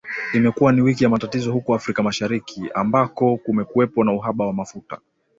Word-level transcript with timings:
Imekuwa 0.33 0.71
ni 0.71 0.81
wiki 0.81 1.03
ya 1.03 1.09
matatizo 1.09 1.51
huko 1.51 1.75
Afrika 1.75 2.03
Mashariki, 2.03 2.69
ambako 2.75 3.37
kumekuwepo 3.37 4.03
na 4.03 4.13
uhaba 4.13 4.45
wa 4.47 4.53
mafuta 4.53 4.99